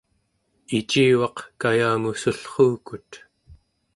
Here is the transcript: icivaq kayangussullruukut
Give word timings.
icivaq 0.77 1.37
kayangussullruukut 1.61 3.09